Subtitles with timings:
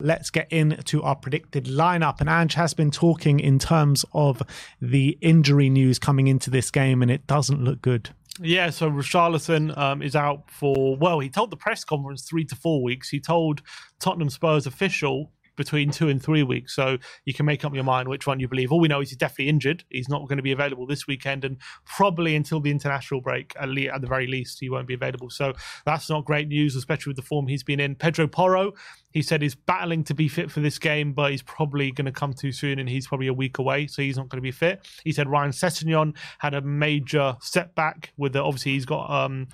[0.00, 2.20] Let's get into our predicted lineup.
[2.20, 4.42] And Ange has been talking in terms of
[4.80, 8.10] the injury news coming into this game, and it doesn't look good.
[8.40, 12.56] Yeah, so Richarlison um, is out for, well, he told the press conference three to
[12.56, 13.08] four weeks.
[13.08, 13.62] He told
[14.00, 16.74] Tottenham Spurs official between two and three weeks.
[16.74, 18.72] So you can make up your mind which one you believe.
[18.72, 19.84] All we know is he's definitely injured.
[19.90, 23.68] He's not going to be available this weekend and probably until the international break, at,
[23.68, 25.30] le- at the very least, he won't be available.
[25.30, 25.54] So
[25.84, 27.94] that's not great news, especially with the form he's been in.
[27.94, 28.72] Pedro Porro,
[29.10, 32.12] he said he's battling to be fit for this game, but he's probably going to
[32.12, 34.50] come too soon and he's probably a week away, so he's not going to be
[34.50, 34.86] fit.
[35.04, 39.48] He said Ryan Sessegnon had a major setback with the, obviously he's got um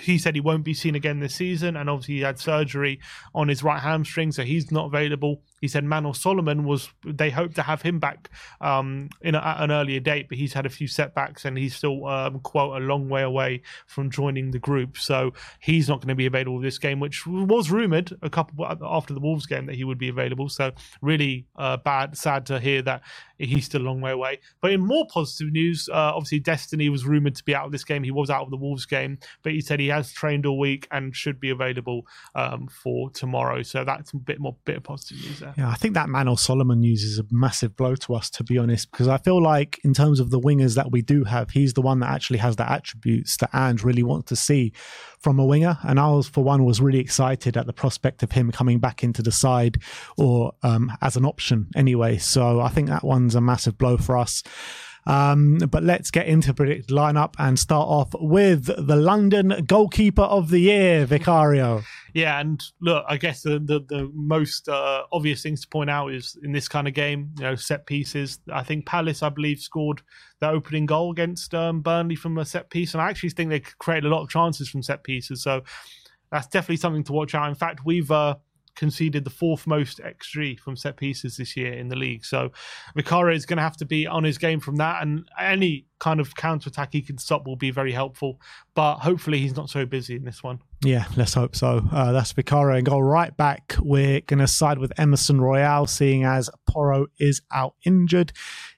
[0.00, 3.00] he said he won't be seen again this season and obviously he had surgery
[3.34, 5.42] on his right hamstring, so he's not available.
[5.64, 8.28] He said Manor Solomon was they hope to have him back
[8.60, 11.74] um, in a, at an earlier date, but he's had a few setbacks and he's
[11.74, 16.08] still um, quote a long way away from joining the group, so he's not going
[16.08, 19.74] to be available this game, which was rumored a couple after the Wolves game that
[19.74, 20.50] he would be available.
[20.50, 23.00] So really uh, bad, sad to hear that
[23.38, 24.40] he's still a long way away.
[24.60, 27.84] But in more positive news, uh, obviously Destiny was rumored to be out of this
[27.84, 28.02] game.
[28.02, 30.86] He was out of the Wolves game, but he said he has trained all week
[30.90, 33.62] and should be available um, for tomorrow.
[33.62, 35.53] So that's a bit more bit of positive news there.
[35.56, 38.90] Yeah, I think that Manor Solomon uses a massive blow to us, to be honest,
[38.90, 41.80] because I feel like in terms of the wingers that we do have, he's the
[41.80, 44.72] one that actually has the attributes that Ange really wants to see
[45.20, 45.78] from a winger.
[45.84, 49.04] And I was, for one, was really excited at the prospect of him coming back
[49.04, 49.80] into the side
[50.16, 52.18] or um, as an option anyway.
[52.18, 54.42] So I think that one's a massive blow for us.
[55.06, 60.50] Um, but let's get into predicted lineup and start off with the London goalkeeper of
[60.50, 61.82] the year, Vicario.
[62.14, 66.08] Yeah, and look, I guess the the, the most uh, obvious things to point out
[66.08, 68.38] is in this kind of game, you know, set pieces.
[68.50, 70.00] I think Palace, I believe, scored
[70.40, 73.60] the opening goal against um, Burnley from a set piece, and I actually think they
[73.60, 75.42] created a lot of chances from set pieces.
[75.42, 75.62] So
[76.30, 77.48] that's definitely something to watch out.
[77.48, 78.36] In fact, we've uh,
[78.74, 82.24] conceded the fourth most XG from set pieces this year in the league.
[82.24, 82.52] So
[82.94, 86.20] Vicario is going to have to be on his game from that, and any kind
[86.20, 88.40] of counter attack he can stop will be very helpful.
[88.74, 90.60] But hopefully, he's not so busy in this one.
[90.84, 91.82] Yeah, let's hope so.
[91.90, 93.74] Uh, that's Vicario and go right back.
[93.80, 98.32] We're going to side with Emerson Royal, seeing as Porro is out injured.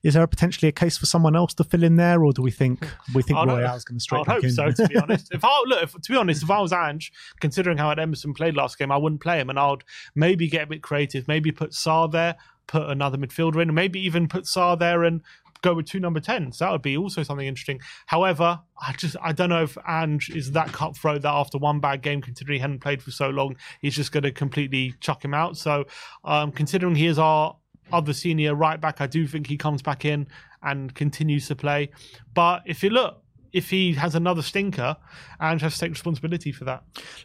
[0.05, 2.53] Is there potentially a case for someone else to fill in there, or do we
[2.53, 4.53] think we think Royal's going to straight I hope in?
[4.53, 4.71] so.
[4.71, 7.77] To be honest, if I look, if, to be honest, if I was Ange, considering
[7.77, 9.83] how Emerson played last game, I wouldn't play him, and I'd
[10.15, 12.37] maybe get a bit creative, maybe put Sarr there,
[12.69, 15.23] put another midfielder in, maybe even put Sarr there and
[15.67, 16.59] go with two number 10s.
[16.59, 17.81] That would be also something interesting.
[18.07, 22.03] However, I just I don't know if Ange is that cutthroat that after one bad
[22.03, 25.35] game, considering he hadn't played for so long, he's just going to completely chuck him
[25.35, 25.57] out.
[25.57, 25.85] So,
[26.25, 27.57] um, considering he is our
[27.93, 30.27] other senior right back, I do think he comes back in
[30.63, 31.91] and continues to play.
[32.35, 33.23] But if you look,
[33.53, 34.97] if he has another stinker,
[35.41, 36.83] and has to take responsibility for that.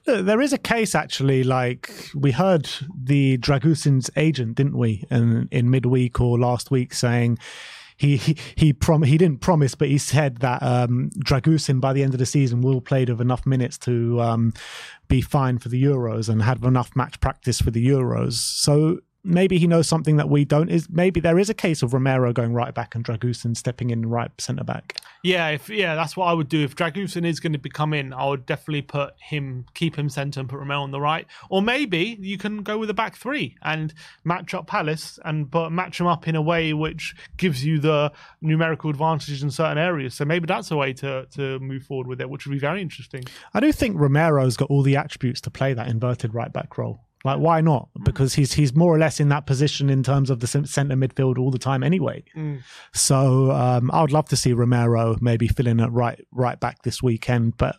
[0.08, 1.44] Look, there is a case actually.
[1.44, 7.38] Like we heard the Dragusin's agent, didn't we, in, in midweek or last week, saying
[8.02, 12.02] he he he, prom- he didn't promise, but he said that um, Dragusin by the
[12.02, 14.54] end of the season will play of enough minutes to um,
[15.08, 18.34] be fine for the Euros and have enough match practice for the Euros.
[18.34, 20.70] So maybe he knows something that we don't.
[20.70, 24.08] Is maybe there is a case of Romero going right back and Dragusin stepping in
[24.08, 24.98] right centre back.
[25.24, 26.64] Yeah, if yeah, that's what I would do.
[26.64, 30.40] If Dragusin is going to become in, I would definitely put him, keep him centre,
[30.40, 31.28] and put Romero on the right.
[31.50, 33.94] Or maybe you can go with a back three and
[34.24, 38.12] match up Palace and but match them up in a way which gives you the
[38.42, 40.16] numerical advantage in certain areas.
[40.16, 42.82] So maybe that's a way to to move forward with it, which would be very
[42.82, 43.24] interesting.
[43.54, 47.02] I do think Romero's got all the attributes to play that inverted right back role.
[47.24, 47.90] Like, why not?
[47.98, 48.06] Mm.
[48.06, 51.38] Because he's he's more or less in that position in terms of the centre midfield
[51.38, 52.24] all the time anyway.
[52.36, 52.62] Mm.
[52.94, 57.02] So um, I would love to see Romero maybe filling at right right back this
[57.02, 57.76] weekend, but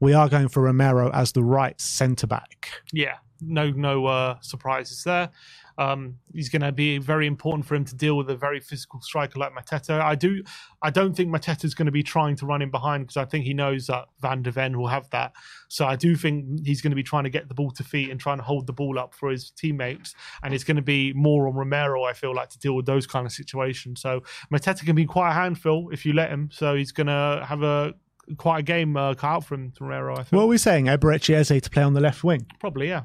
[0.00, 2.70] we are going for Romero as the right centre back.
[2.92, 5.30] Yeah, no no uh, surprises there.
[5.78, 9.00] Um, he's going to be very important for him to deal with a very physical
[9.00, 10.00] striker like Mateta.
[10.00, 10.42] I do,
[10.82, 13.24] I don't think Mateta is going to be trying to run in behind because I
[13.24, 15.32] think he knows that Van de Ven will have that.
[15.68, 18.10] So I do think he's going to be trying to get the ball to feet
[18.10, 20.14] and trying to hold the ball up for his teammates.
[20.42, 23.06] And it's going to be more on Romero, I feel like, to deal with those
[23.06, 24.00] kind of situations.
[24.00, 24.22] So
[24.52, 26.50] Mateta can be quite a handful if you let him.
[26.52, 27.94] So he's going to have a
[28.36, 30.14] quite a game uh, cut out from Romero.
[30.14, 30.32] I think.
[30.32, 30.86] What are we saying?
[30.86, 32.46] Eberechi Eze to play on the left wing?
[32.60, 33.02] Probably, yeah.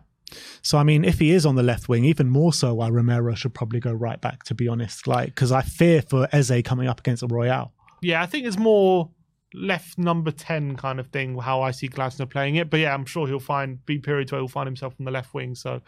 [0.61, 3.35] So I mean, if he is on the left wing, even more so, why Romero
[3.35, 4.43] should probably go right back.
[4.43, 7.73] To be honest, like because I fear for Eze coming up against a Royal.
[8.01, 9.09] Yeah, I think it's more
[9.53, 12.69] left number 10 kind of thing how i see glasner playing it.
[12.69, 15.33] But yeah i'm sure he'll find be periods where he'll find himself on the left
[15.33, 15.55] wing.
[15.55, 15.81] So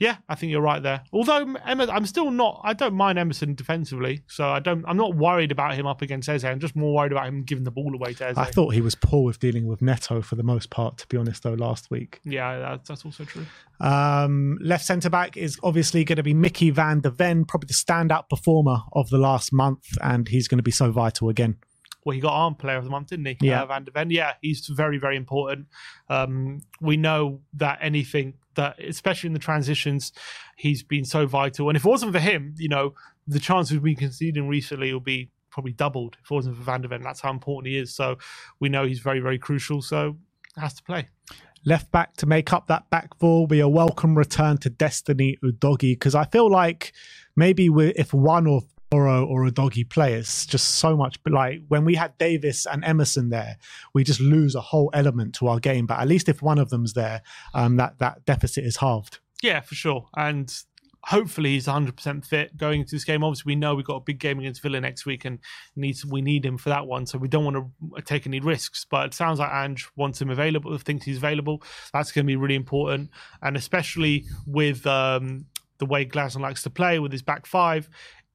[0.00, 1.02] yeah i think you're right there.
[1.12, 4.22] Although Emma, i'm still not i don't mind emerson defensively.
[4.26, 6.44] So i don't i'm not worried about him up against eze.
[6.44, 8.38] I'm just more worried about him giving the ball away to eze.
[8.38, 11.16] I thought he was poor with dealing with Neto for the most part, to be
[11.16, 12.20] honest, though, last week.
[12.24, 13.46] yeah that's, that's also true.
[13.80, 17.74] Um, left centre back is obviously going to be Micky van de Ven, probably the
[17.74, 21.56] standout performer of the last month, and he's going to be so vital again.
[22.04, 23.36] Well, he got arm player of the month, didn't he?
[23.40, 23.62] Yeah.
[23.62, 24.10] Uh, Van de Ven.
[24.10, 25.66] Yeah, he's very, very important.
[26.08, 30.12] Um, we know that anything that, especially in the transitions,
[30.56, 31.68] he's been so vital.
[31.68, 32.94] And if it wasn't for him, you know,
[33.26, 36.82] the chances we've been conceding recently will be probably doubled if it wasn't for Van
[36.82, 37.02] de Ven.
[37.02, 37.94] That's how important he is.
[37.94, 38.18] So
[38.60, 39.80] we know he's very, very crucial.
[39.80, 40.16] So
[40.56, 41.08] has to play.
[41.64, 45.38] Left back to make up that back four will be a welcome return to Destiny
[45.42, 46.92] Udogie because I feel like
[47.36, 48.62] maybe we if one or
[48.96, 51.22] Udogie play, it's just so much.
[51.22, 53.58] But like when we had Davis and Emerson there,
[53.94, 55.86] we just lose a whole element to our game.
[55.86, 57.22] But at least if one of them's there,
[57.54, 59.18] um, that that deficit is halved.
[59.42, 60.08] Yeah, for sure.
[60.16, 60.52] And
[61.04, 63.22] hopefully he's 100% fit going into this game.
[63.22, 65.38] Obviously, we know we've got a big game against Villa next week and
[65.76, 67.06] needs we need him for that one.
[67.06, 67.56] So we don't want
[67.96, 68.86] to take any risks.
[68.88, 71.62] But it sounds like Ange wants him available, thinks he's available.
[71.92, 73.10] That's going to be really important.
[73.42, 75.46] And especially with um,
[75.78, 77.88] the way Glasner likes to play with his back five,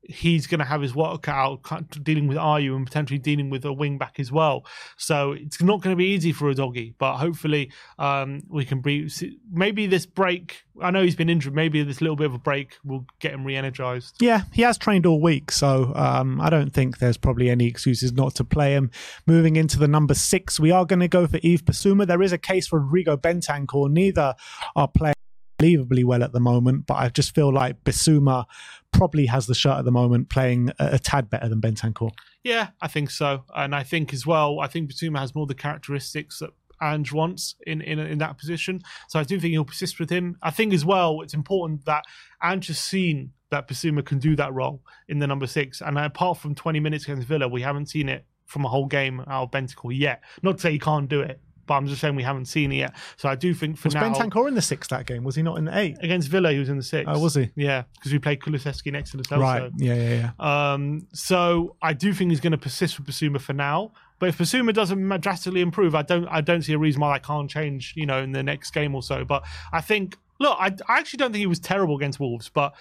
[0.03, 3.65] he's going to have his work cut out dealing with Ayew and potentially dealing with
[3.65, 4.65] a wing back as well.
[4.97, 9.09] So it's not going to be easy for Udogie, but hopefully um, we can be
[9.51, 10.63] maybe this break.
[10.81, 11.53] I know he's been injured.
[11.53, 14.15] Maybe this little bit of a break will get him re-energized.
[14.21, 18.13] Yeah, he has trained all week, so um, I don't think there's probably any excuses
[18.13, 18.91] not to play him.
[19.27, 22.07] Moving into the number six, we are going to go for Yves Bissouma.
[22.07, 23.91] There is a case for Rodrigo Bentancur.
[23.91, 24.35] Neither
[24.75, 25.15] are playing
[25.59, 28.45] unbelievably well at the moment, but I just feel like Bissouma
[28.91, 32.11] probably has the shirt at the moment, playing a, a tad better than Bentancur.
[32.43, 34.59] Yeah, I think so, and I think as well.
[34.61, 36.51] I think Bissouma has more the characteristics that
[36.81, 38.81] Ange wants in, in in that position.
[39.09, 40.37] So I do think he'll persist with him.
[40.41, 42.05] I think as well, it's important that
[42.41, 45.81] Ange has seen that Bissouma can do that role in the number six.
[45.81, 49.19] And apart from 20 minutes against Villa, we haven't seen it from a whole game
[49.21, 50.23] out of Bentancur yet.
[50.41, 52.77] Not to say he can't do it, but I'm just saying we haven't seen it
[52.77, 52.95] yet.
[53.15, 55.23] So I do think for Was now Bentancur in the six that game?
[55.23, 55.97] Was he not in the eight?
[56.01, 57.05] against Villa, he was in the six.
[57.07, 57.51] Oh, was he?
[57.55, 59.39] Yeah, because we played Kulusevski next to Lo Celso.
[59.39, 59.71] Right.
[59.77, 60.73] Yeah, yeah, yeah.
[60.73, 63.91] Um, so I do think he's going to persist with Bissouma for now.
[64.17, 67.23] But if Bissouma doesn't drastically improve, I don't I don't see a reason why that
[67.23, 67.93] can't change.
[67.95, 69.23] You know, in the next game or so.
[69.23, 72.73] But I think look, I, I actually don't think he was terrible against Wolves, but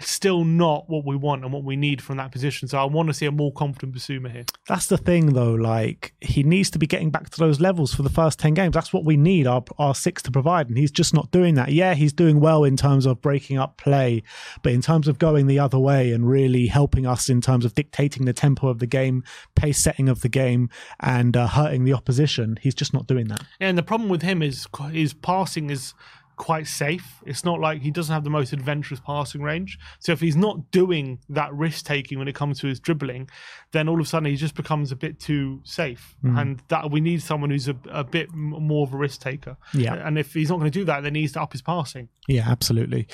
[0.00, 2.68] still not what we want and what we need from that position.
[2.68, 4.44] So I want to see a more confident Bissouma here.
[4.66, 5.54] That's the thing, though.
[5.54, 8.74] Like he needs to be getting back to those levels for the first ten games.
[8.74, 11.72] That's what we need our our six to provide, and he's just not doing that.
[11.72, 14.22] Yeah, he's doing well in terms of breaking up play,
[14.62, 17.74] but in terms of going the other way and really helping us in terms of
[17.74, 20.68] dictating the tempo of the game, pace setting of the game,
[21.00, 23.44] and uh, hurting the opposition, he's just not doing that.
[23.60, 25.94] And the problem with him is his passing is
[26.36, 27.20] quite safe.
[27.24, 29.78] It's not like he doesn't have the most adventurous passing range.
[30.00, 33.28] So if he's not doing that risk taking when it comes to his dribbling,
[33.72, 36.16] then all of a sudden he just becomes a bit too safe.
[36.22, 39.56] And that we need someone who's a, a bit more of a risk taker.
[39.72, 39.94] Yeah.
[39.94, 42.08] And if he's not going to do that, then he needs to up his passing.
[42.28, 43.08] Yeah, absolutely.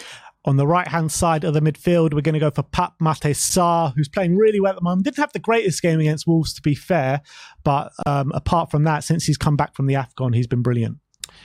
[0.44, 3.30] On the right hand side of the midfield, we're going to go for Pape Matar
[3.30, 5.04] Sarr, who's playing really well at the moment.
[5.04, 7.20] Didn't have the greatest game against Wolves, to be fair,
[7.62, 10.98] but um, apart from that, since he's come back from the AFCON, he's been brilliant.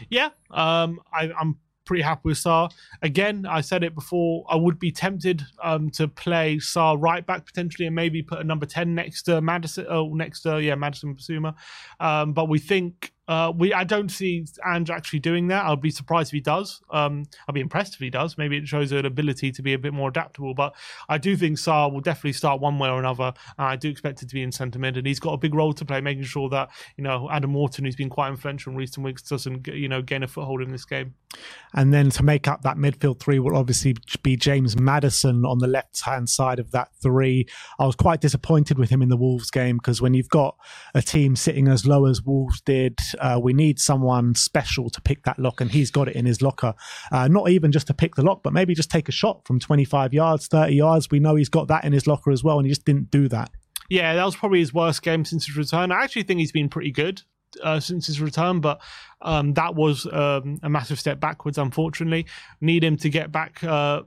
[0.09, 2.71] Yeah, um, I, I'm pretty happy with Sarr.
[3.01, 4.45] Again, I said it before.
[4.49, 8.43] I would be tempted um, to play Sarr right back potentially, and maybe put a
[8.43, 9.87] number ten next to Maddison.
[9.89, 11.55] Oh, next to yeah, Maddison Bissouma.
[11.99, 13.73] Um, but we think uh, we.
[13.73, 15.65] I don't see Ange actually doing that.
[15.65, 16.81] I'd be surprised if he does.
[16.89, 18.37] Um, I'd be impressed if he does.
[18.37, 20.53] Maybe it shows an ability to be a bit more adaptable.
[20.53, 20.75] But
[21.09, 23.33] I do think Sarr will definitely start one way or another.
[23.57, 25.53] And I do expect it to be in centre mid, and he's got a big
[25.53, 28.77] role to play, making sure that you know Adam Wharton, who's been quite influential in
[28.77, 31.13] recent weeks, doesn't you know gain a foothold in this game.
[31.73, 35.67] And then to make up that midfield three will obviously be James Maddison on the
[35.67, 37.45] left hand side of that three.
[37.79, 40.55] I was quite disappointed with him in the Wolves game because when you've got
[40.95, 45.23] a team sitting as low as Wolves did, uh, we need someone special to pick
[45.23, 46.73] that lock, and he's got it in his locker.
[47.11, 49.59] Uh, not even just to pick the lock, but maybe just take a shot from
[49.59, 51.09] 25 yards, 30 yards.
[51.09, 53.27] We know he's got that in his locker as well, and he just didn't do
[53.29, 53.51] that.
[53.89, 55.91] Yeah, that was probably his worst game since his return.
[55.91, 57.21] I actually think he's been pretty good
[57.63, 58.81] uh, since his return, but
[59.21, 62.25] um, that was um, a massive step backwards, unfortunately.
[62.61, 64.01] Need him to get back uh,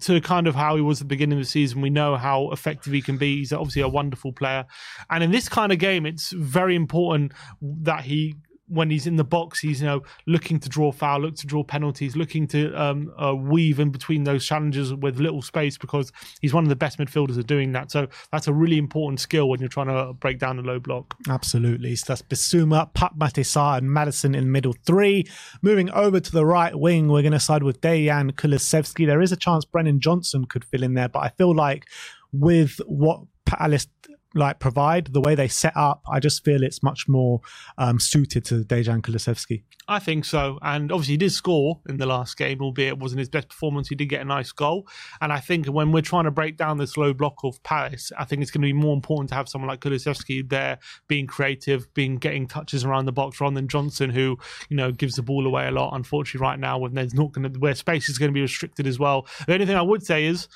[0.00, 1.80] to kind of how he was at the beginning of the season.
[1.80, 3.38] We know how effective he can be.
[3.38, 4.66] He's obviously a wonderful player.
[5.10, 8.36] And in this kind of game, it's very important that he
[8.70, 11.62] when he's in the box, he's you know looking to draw foul, look to draw
[11.62, 16.54] penalties, looking to um, uh, weave in between those challenges with little space because he's
[16.54, 17.90] one of the best midfielders at doing that.
[17.90, 21.16] So that's a really important skill when you're trying to break down a low block.
[21.28, 21.96] Absolutely.
[21.96, 25.26] So that's Bissouma, Pape Matar Sarr, and Maddison in middle three.
[25.62, 29.06] Moving over to the right wing, we're going to side with Dejan Kulusevski.
[29.06, 31.86] There is a chance Brennan Johnson could fill in there, but I feel like
[32.32, 33.88] with what Palace
[34.34, 35.12] like provide.
[35.12, 37.40] The way they set up i just feel it's much more
[37.78, 39.62] um, suited to dejan kulusevski.
[39.88, 40.58] I think so.
[40.62, 43.88] And obviously he did score in the last game albeit it wasn't his best performance.
[43.88, 44.86] He did get a nice goal.
[45.20, 48.24] And i think when we're trying to break down this low block of Palace, i
[48.24, 51.92] think it's going to be more important to have someone like kulusevski there being creative
[51.94, 55.46] being getting touches around the box rather than johnson who you know gives the ball
[55.46, 58.30] away a lot unfortunately right now when there's not going to where space is going
[58.30, 59.26] to be restricted as well.
[59.46, 60.48] The only thing i would say is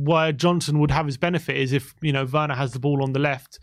[0.00, 3.12] where Johnson would have his benefit is if you know Werner has the ball on
[3.12, 3.58] the left.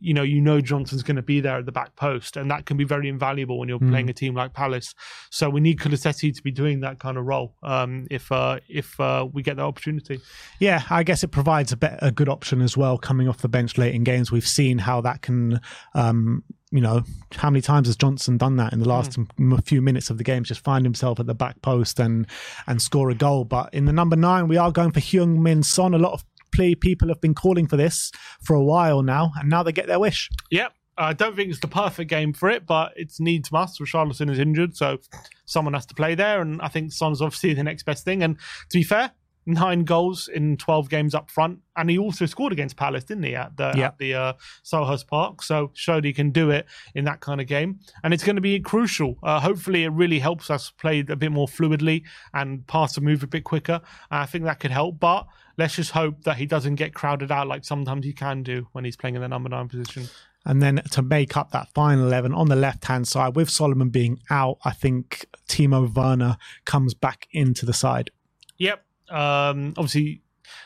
[0.00, 2.64] You know, you know Johnson's going to be there at the back post, and that
[2.64, 3.90] can be very invaluable when you're mm.
[3.90, 4.94] playing a team like Palace.
[5.28, 8.98] So we need Kulusevski to be doing that kind of role um, if uh, if
[8.98, 10.18] uh, we get that opportunity.
[10.60, 12.96] Yeah, I guess it provides a, bit, a good option as well.
[12.96, 15.60] Coming off the bench late in games, we've seen how that can
[15.94, 17.02] um, you know,
[17.32, 19.66] how many times has Johnson done that in the last mm.
[19.66, 20.42] few minutes of the game?
[20.42, 22.26] Just find himself at the back post and
[22.66, 23.44] and score a goal.
[23.44, 25.94] But in the number nine, we are going for Heung Min Son.
[25.94, 28.10] A lot of play people have been calling for this
[28.42, 30.30] for a while now, and now they get their wish.
[30.50, 30.72] Yep.
[30.98, 33.80] I don't think it's the perfect game for it, but it's needs must.
[33.80, 34.98] Richarlison is injured, so
[35.46, 38.22] someone has to play there, and I think Son's obviously the next best thing.
[38.22, 39.10] And to be fair,
[39.46, 41.60] nine goals in 12 games up front.
[41.76, 44.32] And he also scored against Palace, didn't he, at the, at the uh,
[44.64, 45.42] Selhurst Park?
[45.42, 47.80] So showed he can do it in that kind of game.
[48.04, 49.18] And it's going to be crucial.
[49.22, 52.02] Uh, hopefully, it really helps us play a bit more fluidly
[52.34, 53.80] and pass the move a bit quicker.
[54.10, 55.00] I think that could help.
[55.00, 58.68] But let's just hope that he doesn't get crowded out like sometimes he can do
[58.72, 60.08] when he's playing in the number nine position.
[60.44, 63.90] And then to make up that final 11 on the left hand side, with Solomon
[63.90, 68.10] being out, I think Timo Werner comes back into the side.
[68.58, 70.22] Yep, um, obviously,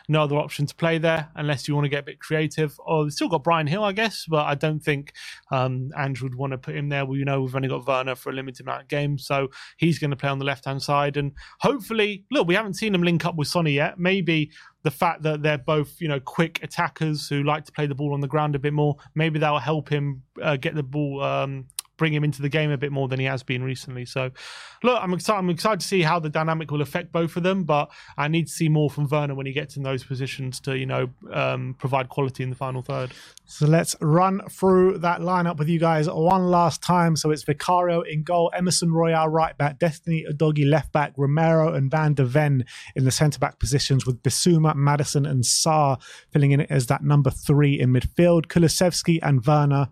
[0.09, 2.79] no other option to play there unless you want to get a bit creative.
[2.81, 5.13] Or oh, they've still got Bryan Gil, I guess, but I don't think
[5.51, 7.05] um, Ange would want to put him there.
[7.05, 9.99] Well, you know, we've only got Werner for a limited amount of games, so he's
[9.99, 11.17] going to play on the left hand side.
[11.17, 13.99] And hopefully, look, we haven't seen him link up with Sonny yet.
[13.99, 14.51] Maybe
[14.83, 18.15] the fact that they're both, you know, quick attackers who like to play the ball
[18.15, 21.23] on the ground a bit more, maybe that will help him uh, get the ball
[21.23, 24.05] um, bring him into the game a bit more than he has been recently.
[24.05, 24.31] So,
[24.83, 25.39] look, I'm excited.
[25.39, 27.65] I'm excited to see how the dynamic will affect both of them.
[27.65, 30.77] But I need to see more from Werner when he gets in those positions to,
[30.77, 33.13] you know, um, provide quality in the final third.
[33.45, 37.17] So let's run through that lineup with you guys one last time.
[37.17, 41.91] So it's Vicario in goal, Emerson Royal right back, Destiny Udogie left back, Romero and
[41.91, 46.01] Van de Ven in the centre back positions with Bissouma, Maddison, and Sarr
[46.31, 48.47] filling in as that number three in midfield.
[48.47, 49.89] Kulusevski and Werner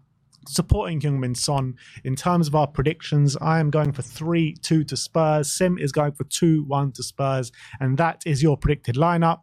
[0.48, 1.74] supporting Heung-min Son.
[2.04, 5.52] In terms of our predictions, I am going for 3 2 to Spurs.
[5.52, 7.52] Sim is going for 2 1 to Spurs.
[7.80, 9.40] And that is your predicted lineup.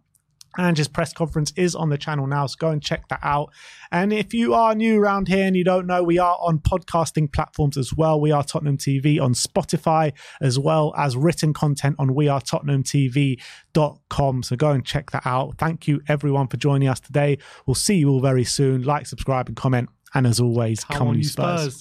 [0.58, 3.54] Ange's press conference is on the channel now, so go and check that out.
[3.92, 7.32] And if you are new around here and you don't know, we are on podcasting
[7.32, 8.20] platforms as well.
[8.20, 14.44] We are Tottenham TV on Spotify, as well as written content on wearetottenhamtv.com.
[14.44, 15.58] So go and check that out.
[15.58, 17.38] Thank you, everyone, for joining us today.
[17.66, 18.84] We'll see you all very soon.
[18.84, 19.88] Like, subscribe, and comment.
[20.14, 21.62] And as always, come, come on, you Spurs.
[21.62, 21.80] Spurs.